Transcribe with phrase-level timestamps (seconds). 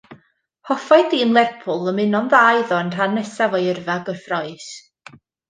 [0.69, 4.69] Hoffai dîm Lerpwl ddymuno'n dda iddo yn rhan nesaf o'i yrfa gyffrous.